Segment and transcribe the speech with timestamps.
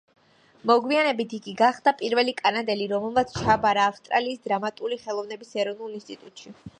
[0.69, 6.57] მოგვიანებით იგი გახდა პირველი კანადელი, რომელმაც ჩააბარა ავსტრალიის დრამატული ხელოვნების ეროვნულ ინსტიტუტში.